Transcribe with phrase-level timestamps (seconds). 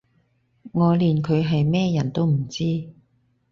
[0.71, 2.91] 我連佢係咩人都唔知